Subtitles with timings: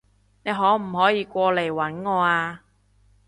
[0.43, 2.63] 你可唔可以過嚟搵我啊？